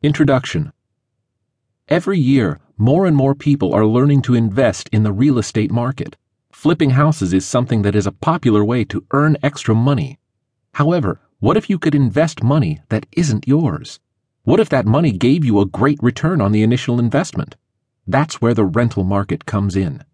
[0.00, 0.72] Introduction
[1.88, 6.14] Every year, more and more people are learning to invest in the real estate market.
[6.52, 10.20] Flipping houses is something that is a popular way to earn extra money.
[10.74, 13.98] However, what if you could invest money that isn't yours?
[14.44, 17.56] What if that money gave you a great return on the initial investment?
[18.06, 20.04] That's where the rental market comes in.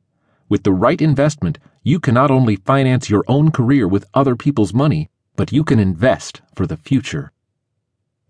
[0.48, 4.72] With the right investment, you can not only finance your own career with other people's
[4.72, 7.32] money, but you can invest for the future.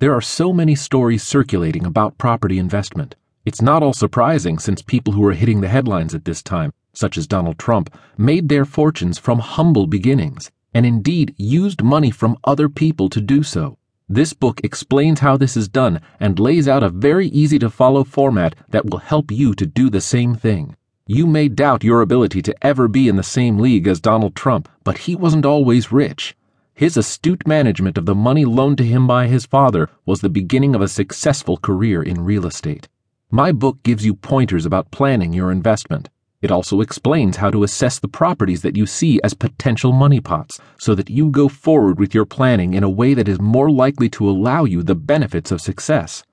[0.01, 3.15] There are so many stories circulating about property investment.
[3.45, 7.17] It's not all surprising since people who are hitting the headlines at this time, such
[7.17, 12.69] as Donald Trump, made their fortunes from humble beginnings, and indeed used money from other
[12.69, 13.79] people to do so.
[14.09, 18.03] This book explains how this is done and lays out a very easy to follow
[18.03, 20.75] format that will help you to do the same thing.
[21.07, 24.69] You may doubt your ability to ever be in the same league as Donald Trump,
[24.83, 26.35] but he wasn't always rich.
[26.77, 30.75] His astute management of the money loaned to him by his father was the beginning
[30.75, 32.89] of a successful career in real estate.
[33.31, 36.11] My book gives you pointers about planning your investment.
[36.43, 40.61] It also explains how to assess the properties that you see as potential money pots
[40.77, 44.09] so that you go forward with your planning in a way that is more likely
[44.09, 46.25] to allow you the benefits of success.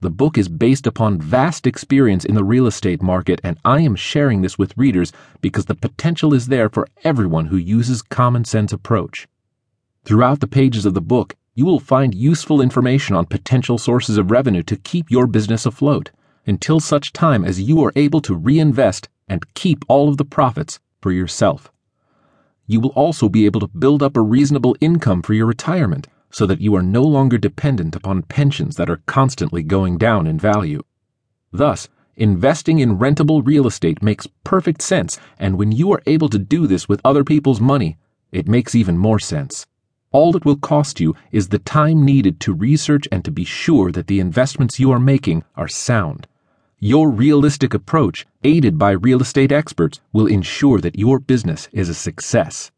[0.00, 3.94] The book is based upon vast experience in the real estate market, and I am
[3.96, 5.12] sharing this with readers
[5.42, 9.28] because the potential is there for everyone who uses common sense approach.
[10.04, 14.30] Throughout the pages of the book, you will find useful information on potential sources of
[14.30, 16.10] revenue to keep your business afloat
[16.44, 20.80] until such time as you are able to reinvest and keep all of the profits
[21.00, 21.70] for yourself.
[22.66, 26.46] You will also be able to build up a reasonable income for your retirement so
[26.46, 30.82] that you are no longer dependent upon pensions that are constantly going down in value.
[31.52, 36.38] Thus, investing in rentable real estate makes perfect sense, and when you are able to
[36.38, 37.98] do this with other people's money,
[38.32, 39.66] it makes even more sense.
[40.12, 43.90] All it will cost you is the time needed to research and to be sure
[43.92, 46.26] that the investments you are making are sound.
[46.78, 51.94] Your realistic approach, aided by real estate experts, will ensure that your business is a
[51.94, 52.70] success.